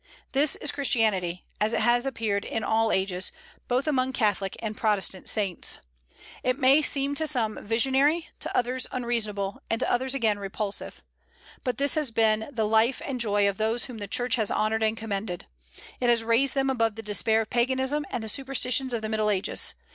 [0.31, 3.31] This is Christianity, as it has appeared in all ages,
[3.67, 5.77] both among Catholic and Protestant saints.
[6.41, 11.03] It may seem to some visionary, to others unreasonable, and to others again repulsive.
[11.63, 14.81] But this has been the life and joy of those whom the Church has honored
[14.81, 15.45] and commended.
[15.99, 19.29] It has raised them above the despair of Paganism and the superstitions of the Middle
[19.29, 19.75] Ages.